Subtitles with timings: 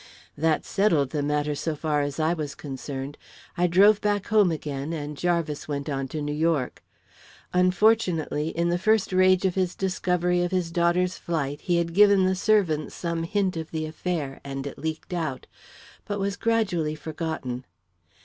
[0.35, 3.19] "That settled the matter, so far as I was concerned.
[3.55, 6.81] I drove back home again and Jarvis went on to New York.
[7.53, 12.25] Unfortunately, in the first rage of his discovery of his daughter's flight, he had given
[12.25, 15.45] the servants some hint of the affair, and it leaked out,
[16.05, 17.63] but was gradually forgotten.